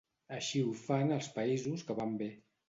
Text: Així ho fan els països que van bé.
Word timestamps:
Així 0.37 0.61
ho 0.69 0.71
fan 0.85 1.13
els 1.19 1.29
països 1.37 1.85
que 1.91 1.99
van 2.01 2.17
bé. 2.25 2.33